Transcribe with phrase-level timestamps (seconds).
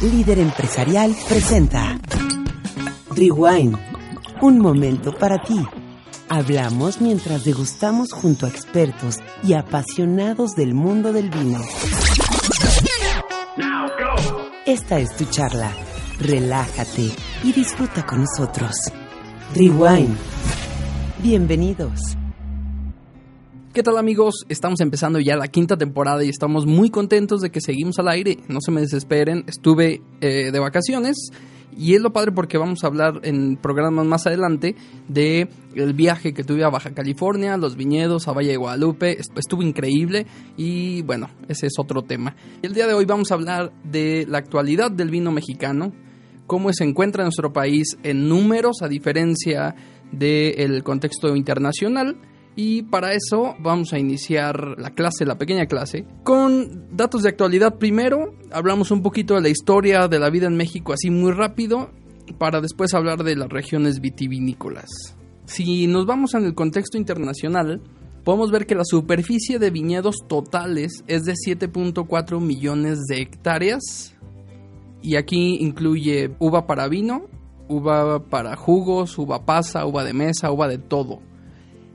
[0.00, 1.98] líder empresarial, presenta
[3.10, 3.76] Rewind.
[4.40, 5.60] Un momento para ti.
[6.28, 11.60] Hablamos mientras degustamos junto a expertos y apasionados del mundo del vino.
[14.66, 15.72] Esta es tu charla.
[16.20, 17.10] Relájate
[17.42, 18.76] y disfruta con nosotros.
[19.54, 20.16] Rewind.
[21.22, 22.18] Bienvenidos.
[23.74, 24.46] ¿Qué tal amigos?
[24.48, 28.38] Estamos empezando ya la quinta temporada y estamos muy contentos de que seguimos al aire.
[28.48, 31.30] No se me desesperen, estuve eh, de vacaciones
[31.76, 34.74] y es lo padre porque vamos a hablar en programas más adelante
[35.06, 39.18] de el viaje que tuve a Baja California, los viñedos, a Valle de Guadalupe.
[39.36, 40.26] Estuvo increíble
[40.56, 42.34] y bueno, ese es otro tema.
[42.62, 45.92] El día de hoy vamos a hablar de la actualidad del vino mexicano,
[46.46, 49.74] cómo se encuentra en nuestro país en números a diferencia
[50.10, 52.16] del contexto internacional
[52.56, 57.78] y para eso vamos a iniciar la clase, la pequeña clase, con datos de actualidad
[57.78, 58.34] primero.
[58.50, 61.90] Hablamos un poquito de la historia de la vida en México así muy rápido,
[62.36, 65.16] para después hablar de las regiones vitivinícolas.
[65.46, 67.80] Si nos vamos en el contexto internacional,
[68.24, 74.14] podemos ver que la superficie de viñedos totales es de 7.4 millones de hectáreas.
[75.00, 77.28] Y aquí incluye uva para vino,
[77.68, 81.20] uva para jugos, uva pasa, uva de mesa, uva de todo.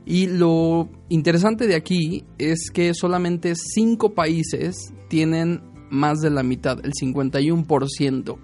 [0.06, 6.78] Y lo interesante de aquí es que solamente cinco países tienen más de la mitad,
[6.84, 8.36] el 51%.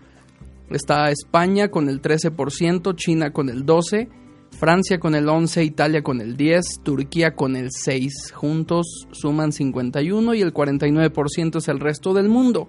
[0.70, 4.08] Está España con el 13%, China con el 12%,
[4.58, 8.33] Francia con el 11%, Italia con el 10%, Turquía con el 6%.
[8.33, 12.69] Juntos suman 51% y el 49% es el resto del mundo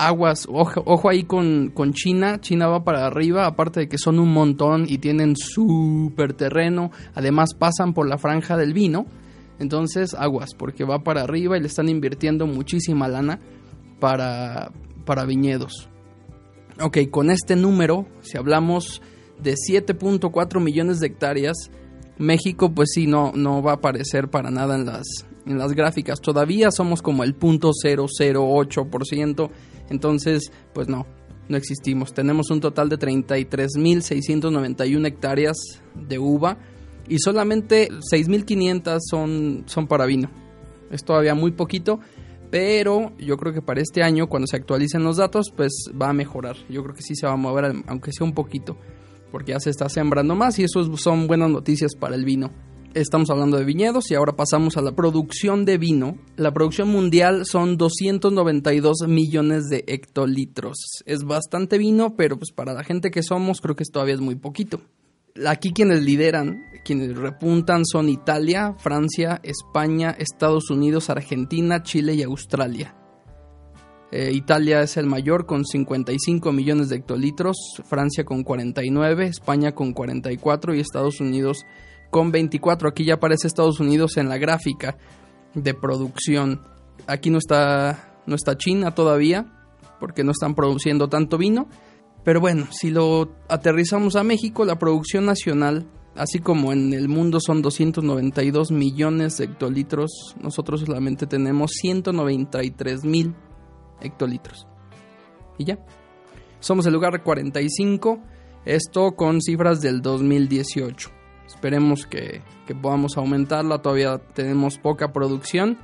[0.00, 4.32] aguas, ojo, ahí con, con, China, China va para arriba, aparte de que son un
[4.32, 9.06] montón y tienen súper terreno, además pasan por la franja del vino,
[9.58, 13.40] entonces aguas, porque va para arriba y le están invirtiendo muchísima lana
[13.98, 14.72] para,
[15.04, 15.90] para viñedos.
[16.80, 19.02] Ok, con este número, si hablamos
[19.42, 21.70] de 7.4 millones de hectáreas,
[22.20, 25.06] México pues sí, no, no va a aparecer para nada en las,
[25.46, 26.20] en las gráficas.
[26.20, 29.50] Todavía somos como el 0.008%,
[29.88, 31.06] entonces pues no,
[31.48, 32.12] no existimos.
[32.12, 35.56] Tenemos un total de 33.691 hectáreas
[35.94, 36.58] de uva
[37.08, 40.30] y solamente 6.500 son, son para vino.
[40.90, 42.00] Es todavía muy poquito,
[42.50, 46.12] pero yo creo que para este año, cuando se actualicen los datos, pues va a
[46.12, 46.56] mejorar.
[46.68, 48.76] Yo creo que sí se va a mover, aunque sea un poquito,
[49.30, 52.50] porque ya se está sembrando más y eso son buenas noticias para el vino.
[52.92, 56.18] Estamos hablando de viñedos y ahora pasamos a la producción de vino.
[56.36, 60.76] La producción mundial son 292 millones de hectolitros.
[61.06, 64.34] Es bastante vino, pero pues para la gente que somos creo que todavía es muy
[64.34, 64.80] poquito.
[65.46, 72.99] Aquí quienes lideran, quienes repuntan son Italia, Francia, España, Estados Unidos, Argentina, Chile y Australia.
[74.12, 79.92] Eh, Italia es el mayor con 55 millones de hectolitros, Francia con 49, España con
[79.92, 81.64] 44 y Estados Unidos
[82.10, 82.88] con 24.
[82.88, 84.96] Aquí ya aparece Estados Unidos en la gráfica
[85.54, 86.60] de producción.
[87.06, 89.46] Aquí no está, no está China todavía,
[90.00, 91.68] porque no están produciendo tanto vino.
[92.24, 97.38] Pero bueno, si lo aterrizamos a México, la producción nacional, así como en el mundo
[97.40, 103.34] son 292 millones de hectolitros, nosotros solamente tenemos 193 mil
[104.00, 104.66] hectolitros.
[105.58, 105.78] Y ya.
[106.60, 108.20] Somos el lugar 45,
[108.64, 111.10] esto con cifras del 2018.
[111.46, 112.42] Esperemos que,
[112.80, 113.82] podamos aumentarla.
[113.82, 115.78] Todavía tenemos poca producción.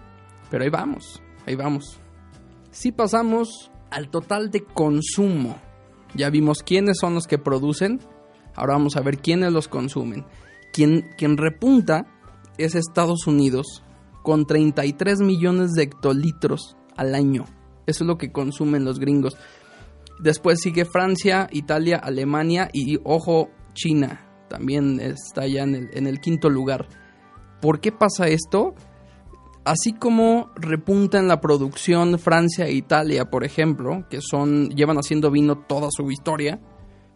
[0.50, 1.98] Pero ahí vamos, ahí vamos.
[2.70, 5.56] Si pasamos al total de consumo,
[6.14, 8.00] ya vimos quiénes son los que producen.
[8.54, 10.24] Ahora vamos a ver quiénes los consumen.
[10.72, 12.06] Quien, quien repunta
[12.58, 13.82] es Estados Unidos
[14.22, 17.44] con 33 millones de hectolitros al año.
[17.86, 19.36] Eso es lo que consumen los gringos.
[20.18, 26.88] Después sigue Francia, Italia, Alemania y, ojo, China también está ya en el, quinto lugar.
[27.60, 28.74] ¿Por qué pasa esto?
[29.64, 35.30] Así como repunta en la producción Francia e Italia, por ejemplo, que son llevan haciendo
[35.30, 36.60] vino toda su historia,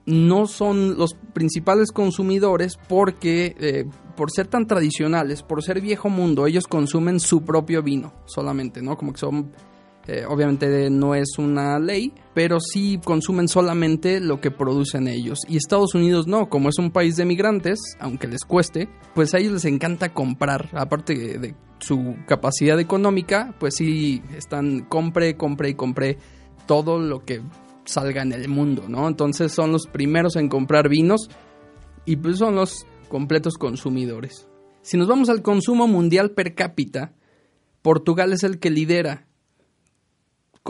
[0.06, 3.84] no son los principales consumidores porque eh,
[4.16, 8.96] por ser tan tradicionales, por ser viejo mundo, ellos consumen su propio vino solamente, ¿no?
[8.96, 9.52] Como que son
[10.12, 15.38] eh, obviamente no es una ley, pero sí consumen solamente lo que producen ellos.
[15.46, 19.38] Y Estados Unidos no, como es un país de migrantes, aunque les cueste, pues a
[19.38, 25.74] ellos les encanta comprar, aparte de su capacidad económica, pues sí están compre, compre y
[25.74, 26.18] compre
[26.66, 27.42] todo lo que
[27.84, 29.06] salga en el mundo, ¿no?
[29.06, 31.30] Entonces son los primeros en comprar vinos
[32.04, 34.48] y pues son los completos consumidores.
[34.82, 37.12] Si nos vamos al consumo mundial per cápita,
[37.80, 39.29] Portugal es el que lidera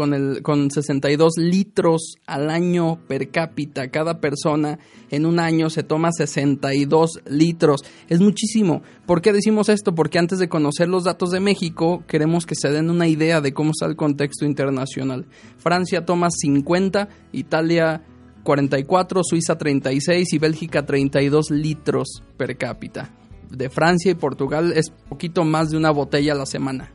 [0.01, 3.91] con, el, con 62 litros al año per cápita.
[3.91, 4.79] Cada persona
[5.11, 7.83] en un año se toma 62 litros.
[8.09, 8.81] Es muchísimo.
[9.05, 9.95] ¿Por qué decimos esto?
[9.95, 13.53] Porque antes de conocer los datos de México, queremos que se den una idea de
[13.53, 15.27] cómo está el contexto internacional.
[15.59, 18.03] Francia toma 50, Italia
[18.43, 23.11] 44, Suiza 36 y Bélgica 32 litros per cápita.
[23.51, 26.91] De Francia y Portugal es poquito más de una botella a la semana.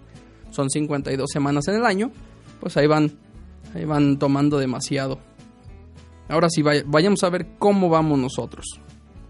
[0.49, 2.11] Son 52 semanas en el año,
[2.59, 3.11] pues ahí van,
[3.73, 5.19] ahí van tomando demasiado.
[6.27, 8.65] Ahora sí, vayamos a ver cómo vamos nosotros.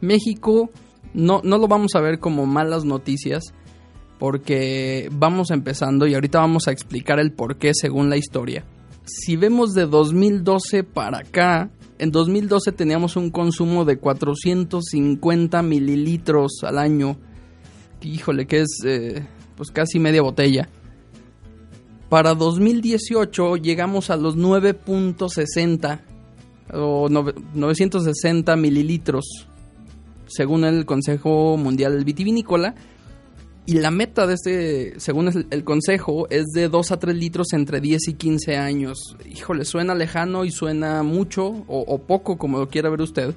[0.01, 0.69] México
[1.13, 3.53] no, no lo vamos a ver como malas noticias,
[4.19, 8.65] porque vamos empezando y ahorita vamos a explicar el por qué según la historia.
[9.05, 11.69] Si vemos de 2012 para acá,
[11.99, 17.17] en 2012 teníamos un consumo de 450 mililitros al año.
[18.01, 19.25] Híjole, que es eh,
[19.55, 20.69] pues casi media botella.
[22.09, 25.99] Para 2018 llegamos a los 9.60
[26.73, 29.47] o 960 mililitros,
[30.27, 32.75] según el Consejo Mundial Vitivinícola.
[33.67, 37.81] Y la meta de este, según el, consejo, es de 2 a 3 litros entre
[37.81, 39.17] 10 y 15 años.
[39.27, 43.33] Híjole, suena lejano y suena mucho o, poco, como lo quiera ver usted.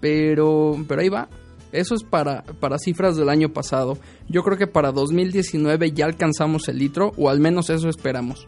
[0.00, 1.28] Pero, pero ahí va.
[1.72, 3.98] Eso es para, para cifras del año pasado.
[4.28, 8.46] Yo creo que para 2019 ya alcanzamos el litro, o al menos eso esperamos.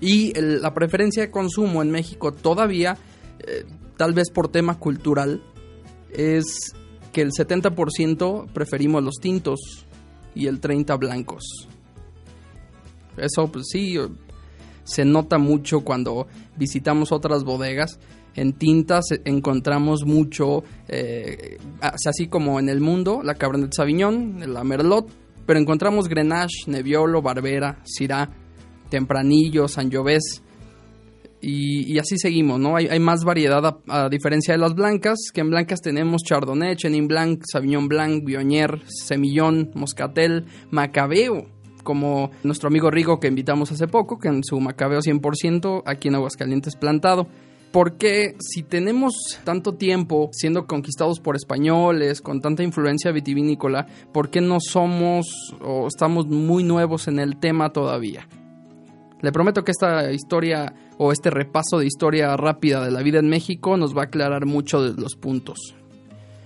[0.00, 2.98] Y la preferencia de consumo en México todavía,
[3.46, 3.64] eh,
[3.96, 5.42] tal vez por tema cultural,
[6.10, 6.74] es
[7.12, 9.86] que el 70% preferimos los tintos
[10.34, 11.68] y el 30% blancos.
[13.16, 13.96] Eso pues sí,
[14.82, 16.26] se nota mucho cuando
[16.56, 17.98] visitamos otras bodegas.
[18.34, 25.08] En tintas encontramos mucho, eh, así como en el mundo, la Cabernet Sauvignon, la Merlot,
[25.46, 28.28] pero encontramos Grenache, Nebbiolo, Barbera, Syrah,
[28.90, 30.44] Tempranillo, Sangiovese
[31.46, 32.76] y, así seguimos, ¿no?
[32.76, 37.42] Hay, más variedad a, diferencia de las blancas, que en blancas tenemos Chardonnay, Chenin Blanc,
[37.44, 41.46] Sauvignon Blanc, Bionier, Semillón, Moscatel, Macabeo,
[41.82, 46.14] como nuestro amigo Rigo que invitamos hace poco, que en su Macabeo 100% aquí en
[46.14, 47.26] Aguascalientes plantado.
[47.74, 49.12] Porque si tenemos
[49.42, 55.26] tanto tiempo siendo conquistados por españoles, con tanta influencia vitivinícola, ¿por qué no somos
[55.60, 58.28] o estamos muy nuevos en el tema todavía?
[59.20, 63.28] Le prometo que esta historia o este repaso de historia rápida de la vida en
[63.28, 65.74] México nos va a aclarar mucho de los puntos.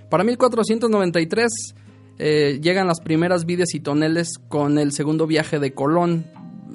[0.08, 1.74] Para 1493
[2.20, 6.24] eh, llegan las primeras vides y toneles con el segundo viaje de Colón.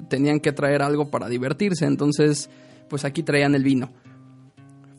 [0.09, 2.51] Tenían que traer algo para divertirse, entonces
[2.87, 3.91] pues aquí traían el vino.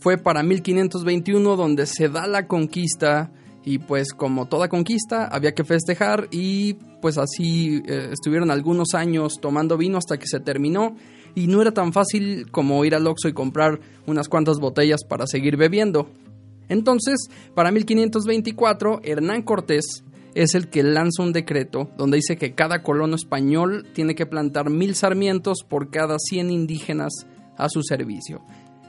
[0.05, 3.33] Fue para 1521 donde se da la conquista
[3.65, 9.41] y pues como toda conquista había que festejar y pues así eh, estuvieron algunos años
[9.41, 10.95] tomando vino hasta que se terminó
[11.35, 15.27] y no era tan fácil como ir al Oxxo y comprar unas cuantas botellas para
[15.27, 16.11] seguir bebiendo.
[16.69, 20.05] Entonces, para 1524, Hernán Cortés
[20.35, 24.69] es el que lanza un decreto donde dice que cada colono español tiene que plantar
[24.69, 27.27] mil sarmientos por cada 100 indígenas
[27.57, 28.43] a su servicio.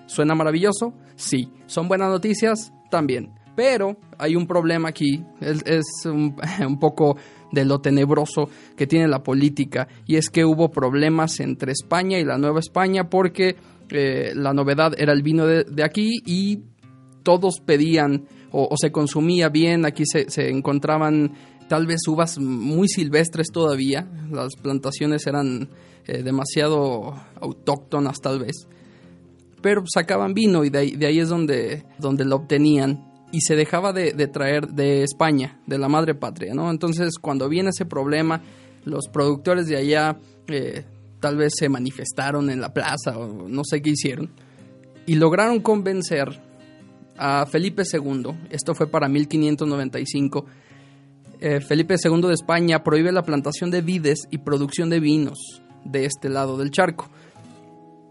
[0.05, 0.93] ¿Suena maravilloso?
[1.15, 1.49] Sí.
[1.65, 2.71] ¿Son buenas noticias?
[2.89, 3.33] También.
[3.55, 6.35] Pero hay un problema aquí, es, un,
[6.79, 7.17] poco
[7.51, 12.25] de lo tenebroso que tiene la política, y es que hubo problemas entre España y
[12.25, 13.55] la Nueva España porque
[13.89, 16.63] eh, la novedad era el vino de, aquí y
[17.23, 21.33] todos pedían o, se consumía bien, aquí se, encontraban
[21.67, 25.69] tal vez uvas muy silvestres todavía, las plantaciones eran
[26.07, 28.67] eh, demasiado autóctonas tal vez,
[29.65, 34.11] pero sacaban vino y de ahí, es donde, donde lo obtenían y se dejaba de,
[34.27, 36.69] traer de España, de la madre patria, ¿no?
[36.69, 38.43] Entonces, cuando viene ese problema,
[38.83, 40.19] los productores de allá
[40.49, 40.85] eh,
[41.19, 44.29] tal vez se manifestaron en la plaza o no sé qué hicieron
[45.07, 46.39] y lograron convencer
[47.17, 50.45] a Felipe II, esto fue para 1595,
[51.39, 56.05] eh, Felipe II de España prohíbe la plantación de vides y producción de vinos de
[56.05, 57.09] este lado del charco.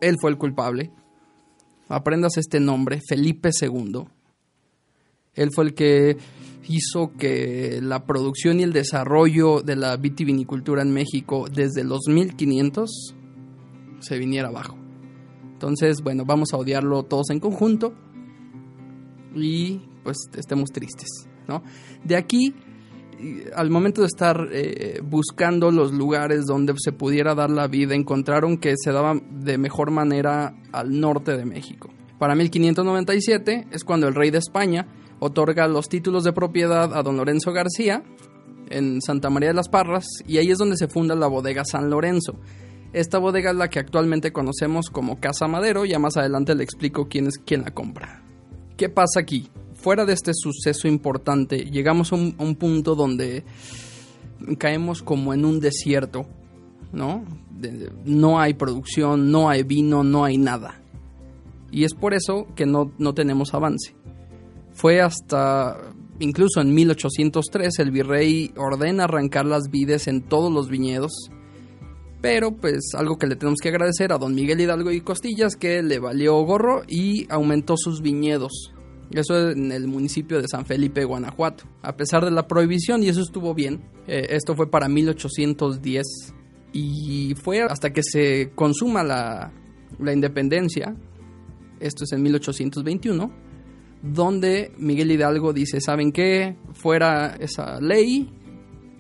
[0.01, 0.91] Él fue el culpable.
[1.89, 4.05] Aprendas este nombre, Felipe II.
[5.35, 6.17] Él fue el que
[6.69, 13.15] hizo que la producción y el desarrollo de la vitivinicultura en México desde los 1500
[14.01, 14.77] se viniera abajo.
[15.53, 17.95] Entonces, bueno, vamos a odiarlo todos en conjunto
[19.35, 21.09] y pues estemos tristes,
[21.49, 21.63] ¿no?
[22.05, 22.55] De aquí,
[23.55, 28.59] al momento de estar eh, buscando los lugares donde se pudiera dar la vida, encontraron
[28.59, 31.91] que se daba de mejor manera al norte de México.
[32.19, 34.87] Para 1597 es cuando el rey de España
[35.19, 38.03] otorga los títulos de propiedad a don Lorenzo García
[38.71, 41.91] en Santa María de las Parras y ahí es donde se funda la bodega San
[41.91, 42.39] Lorenzo.
[42.93, 47.09] Esta bodega es la que actualmente conocemos como Casa Madero, ya más adelante le explico
[47.09, 48.23] quién es quien la compra.
[48.77, 49.51] ¿Qué pasa aquí?
[49.85, 53.45] Fuera de este suceso importante, llegamos a un, punto donde
[54.57, 56.25] caemos como en un desierto,
[56.91, 57.23] ¿no?
[58.07, 60.81] No hay producción, no hay vino, no hay nada.
[61.71, 63.95] Y es por eso que no, no tenemos avance.
[64.73, 65.77] Fue hasta,
[66.19, 71.31] incluso en 1803, el virrey ordena arrancar las vides en todos los viñedos.
[72.23, 75.83] Pero pues algo que le tenemos que agradecer a don Miguel Hidalgo y Costillas que
[75.83, 78.74] le valió gorro y aumentó sus viñedos.
[79.11, 81.65] Eso en el municipio de San Felipe, Guanajuato.
[81.83, 86.05] A pesar de la prohibición, y eso estuvo bien, eh, esto fue para 1810
[86.73, 89.53] y fue hasta que se consuma la,
[89.99, 90.97] la independencia,
[91.81, 93.31] esto es en 1821,
[94.03, 96.57] donde Miguel Hidalgo dice, ¿saben qué?
[96.73, 98.31] Fuera esa ley,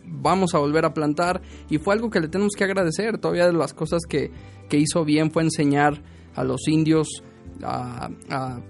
[0.06, 3.18] vamos a volver a plantar y fue algo que le tenemos que agradecer.
[3.18, 4.30] Todavía de las cosas que,
[4.68, 6.02] que hizo bien fue enseñar
[6.34, 7.22] a los indios
[7.62, 8.10] a,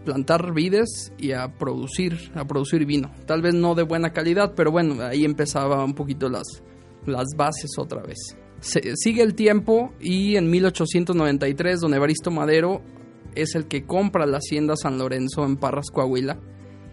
[0.04, 3.10] plantar vides y a producir, a producir vino.
[3.26, 6.62] Tal vez no de buena calidad, pero bueno, ahí empezaba un poquito las,
[7.06, 8.36] las bases otra vez.
[8.60, 12.80] Sigue el tiempo y en 1893 don Evaristo Madero
[13.34, 16.38] es el que compra la hacienda San Lorenzo en Parras, Coahuila.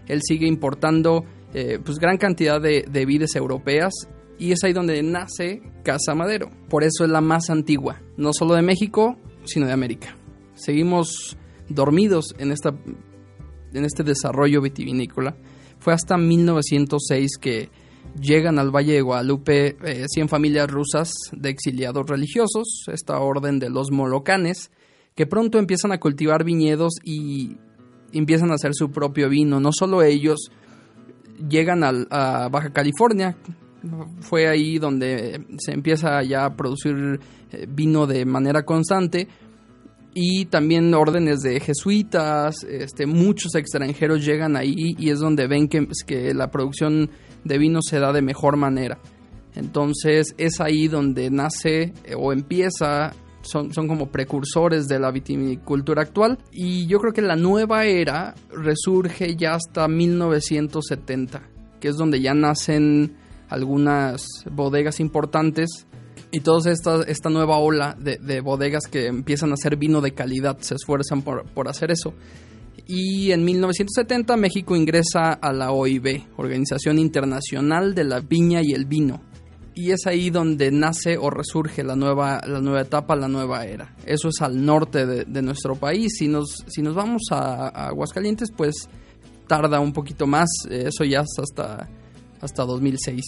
[0.06, 3.92] Él sigue importando eh, pues gran cantidad de, de vides europeas
[4.38, 6.50] y es ahí donde nace Casa Madero.
[6.68, 10.16] Por eso es la más antigua, no solo de México, sino de América.
[10.54, 11.36] Seguimos
[11.68, 12.74] dormidos en, esta,
[13.72, 15.36] en este desarrollo vitivinícola.
[15.78, 17.70] Fue hasta 1906 que
[18.20, 23.70] llegan al Valle de Guadalupe eh, 100 familias rusas de exiliados religiosos, esta orden de
[23.70, 24.70] los molocanes,
[25.14, 27.56] que pronto empiezan a cultivar viñedos y
[28.12, 29.60] empiezan a hacer su propio vino.
[29.60, 30.50] No solo ellos
[31.48, 33.36] llegan a Baja California,
[34.20, 39.28] fue ahí donde se empieza ya a producir eh, vino de manera constante
[40.14, 45.88] y también órdenes de jesuitas, este, muchos extranjeros llegan ahí y es donde ven que,
[46.06, 47.10] que la producción
[47.44, 48.98] de vino se da de mejor manera.
[49.54, 56.02] Entonces es ahí donde nace eh, o empieza, son, son como precursores de la vitivinicultura
[56.02, 61.42] actual y yo creo que la nueva era resurge ya hasta 1970,
[61.80, 63.16] que es donde ya nacen
[63.48, 65.86] algunas bodegas importantes
[66.32, 70.12] y toda esta, esta nueva ola de, de bodegas que empiezan a hacer vino de
[70.12, 72.14] calidad, se esfuerzan por, por hacer eso.
[72.86, 78.86] Y en 1970 México ingresa a la OIB, Organización Internacional de la Viña y el
[78.86, 79.20] Vino.
[79.74, 83.94] Y es ahí donde nace o resurge la nueva, la nueva etapa, la nueva era.
[84.04, 86.14] Eso es al norte de, nuestro país.
[86.18, 88.88] Si nos, si nos vamos a, a Aguascalientes, pues
[89.46, 90.48] tarda un poquito más.
[90.70, 91.88] Eso ya es hasta,
[92.40, 93.22] hasta 2006.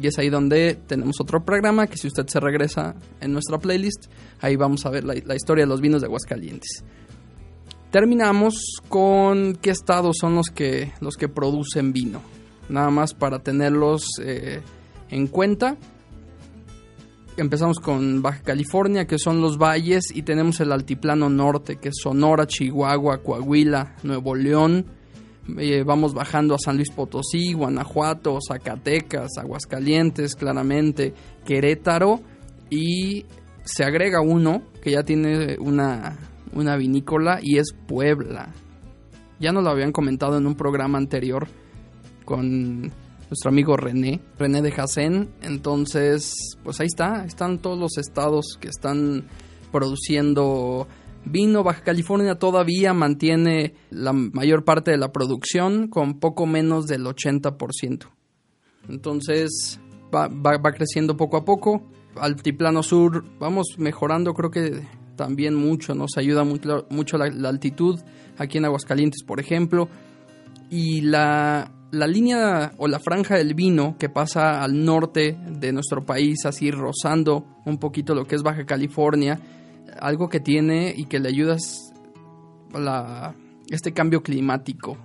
[0.00, 4.06] Y es ahí donde tenemos otro programa que si usted se regresa en nuestra playlist,
[4.40, 6.84] ahí vamos a ver la, historia de los vinos de Aguascalientes.
[7.90, 12.20] Terminamos con qué estados son los que, los que producen vino.
[12.68, 14.62] Nada más para tenerlos eh,
[15.10, 15.76] en cuenta.
[17.36, 21.96] Empezamos con Baja California, que son los valles, y tenemos el altiplano norte, que es
[22.00, 24.86] Sonora, Chihuahua, Coahuila, Nuevo León.
[25.58, 31.12] Eh, vamos bajando a San Luis Potosí, Guanajuato, Zacatecas, Aguascalientes, claramente,
[31.44, 32.20] Querétaro,
[32.70, 33.26] y
[33.64, 36.16] se agrega uno que ya tiene una,
[36.52, 38.52] una vinícola y es Puebla.
[39.38, 41.46] Ya nos lo habían comentado en un programa anterior
[42.24, 45.28] con nuestro amigo René, René de Jacén.
[45.42, 49.24] Entonces, pues ahí está, están todos los estados que están
[49.72, 50.86] produciendo
[51.24, 51.62] vino.
[51.62, 58.06] Baja California todavía mantiene la mayor parte de la producción con poco menos del 80%.
[58.88, 59.80] Entonces,
[60.14, 61.82] va, creciendo poco a poco.
[62.16, 64.82] Altiplano Sur, vamos mejorando, creo que
[65.16, 68.00] también mucho, nos ayuda mucho, mucho la, la altitud
[68.38, 69.88] aquí en Aguascalientes, por ejemplo.
[70.70, 76.04] Y la, la línea o la franja del vino que pasa al norte de nuestro
[76.04, 79.40] país, así rozando un poquito lo que es Baja California,
[80.00, 81.92] algo que tiene y que le ayuda es
[83.70, 84.96] este cambio climático.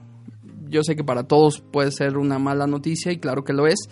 [0.68, 3.90] Yo sé que para todos puede ser una mala noticia y claro que lo es,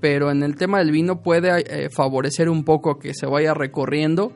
[0.00, 4.32] pero en el tema del vino puede eh, favorecer un poco que se vaya recorriendo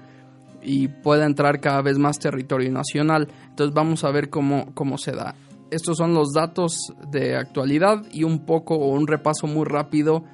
[0.63, 3.29] y pueda entrar cada vez más territorio nacional.
[3.49, 5.35] Entonces vamos a ver cómo, cómo se da.
[5.71, 6.77] Estos son los datos
[7.11, 10.25] de actualidad y un poco o un repaso muy rápido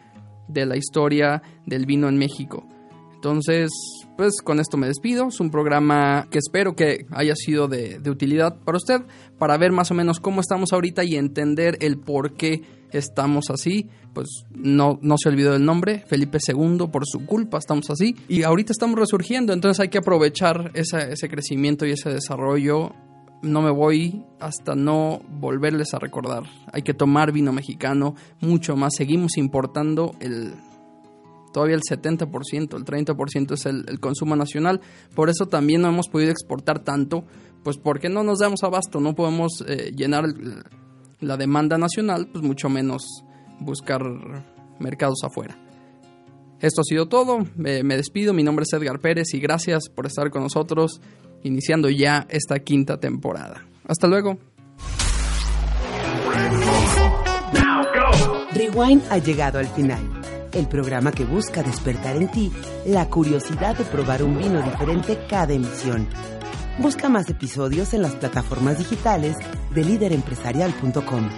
[0.48, 2.66] de la historia del vino en México.
[3.14, 3.70] Entonces,
[4.16, 5.28] pues con esto me despido.
[5.28, 9.02] Es un programa que espero que haya sido de, utilidad para usted,
[9.38, 12.62] para ver más o menos cómo estamos ahorita y entender el por qué
[12.92, 17.88] estamos así, pues no, no se olvidó del nombre, Felipe II, por su culpa estamos
[17.88, 22.92] así, y ahorita estamos resurgiendo, entonces hay que aprovechar ese crecimiento y ese desarrollo.
[23.42, 26.42] No me voy hasta no volverles a recordar.
[26.72, 28.92] Hay que tomar vino mexicano mucho más.
[28.94, 30.52] Seguimos importando el
[31.52, 34.80] todavía el 70%, el 30% es el, consumo nacional.
[35.14, 37.24] Por eso también no hemos podido exportar tanto,
[37.62, 40.24] pues porque no nos damos abasto, no podemos eh, llenar
[41.20, 43.02] la demanda nacional, pues mucho menos
[43.60, 44.02] buscar
[44.78, 45.58] mercados afuera.
[46.60, 50.30] Esto ha sido todo, me, despido, mi nombre es Edgar Pérez y gracias por estar
[50.30, 51.00] con nosotros
[51.42, 53.66] iniciando ya esta quinta temporada.
[53.86, 54.38] Hasta luego.
[58.52, 60.00] Rewind ha llegado al final,
[60.52, 62.52] el programa que busca despertar en ti
[62.86, 66.08] la curiosidad de probar un vino diferente cada emisión
[66.80, 69.36] Busca más episodios en las plataformas digitales
[69.74, 71.28] de líderempresarial.com.